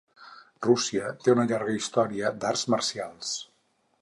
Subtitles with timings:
[0.67, 3.37] Rússia té una llarga historial d'arts marcials.